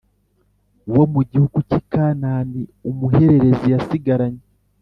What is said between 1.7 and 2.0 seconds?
i